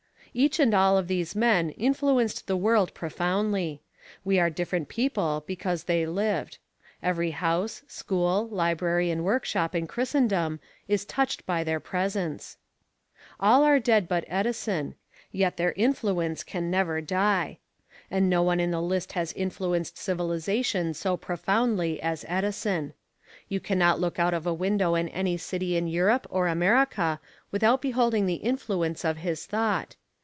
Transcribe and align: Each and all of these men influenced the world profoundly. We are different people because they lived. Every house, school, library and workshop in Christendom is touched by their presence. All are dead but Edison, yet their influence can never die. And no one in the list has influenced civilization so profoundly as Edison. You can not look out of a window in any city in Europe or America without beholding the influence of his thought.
Each 0.33 0.61
and 0.61 0.73
all 0.73 0.97
of 0.97 1.09
these 1.09 1.35
men 1.35 1.71
influenced 1.71 2.47
the 2.47 2.55
world 2.55 2.93
profoundly. 2.93 3.81
We 4.23 4.39
are 4.39 4.49
different 4.49 4.87
people 4.87 5.43
because 5.45 5.83
they 5.83 6.05
lived. 6.05 6.57
Every 7.03 7.31
house, 7.31 7.83
school, 7.89 8.47
library 8.47 9.09
and 9.11 9.25
workshop 9.25 9.75
in 9.75 9.87
Christendom 9.87 10.61
is 10.87 11.03
touched 11.03 11.45
by 11.45 11.65
their 11.65 11.81
presence. 11.81 12.55
All 13.41 13.65
are 13.65 13.77
dead 13.77 14.07
but 14.07 14.23
Edison, 14.29 14.95
yet 15.33 15.57
their 15.57 15.73
influence 15.73 16.45
can 16.45 16.71
never 16.71 17.01
die. 17.01 17.57
And 18.09 18.29
no 18.29 18.41
one 18.41 18.61
in 18.61 18.71
the 18.71 18.81
list 18.81 19.11
has 19.11 19.33
influenced 19.33 19.97
civilization 19.97 20.93
so 20.93 21.17
profoundly 21.17 22.01
as 22.01 22.23
Edison. 22.29 22.93
You 23.49 23.59
can 23.59 23.77
not 23.77 23.99
look 23.99 24.17
out 24.17 24.33
of 24.33 24.47
a 24.47 24.53
window 24.53 24.95
in 24.95 25.09
any 25.09 25.35
city 25.35 25.75
in 25.75 25.89
Europe 25.89 26.25
or 26.29 26.47
America 26.47 27.19
without 27.51 27.81
beholding 27.81 28.27
the 28.27 28.35
influence 28.35 29.03
of 29.03 29.17
his 29.17 29.45
thought. 29.45 29.97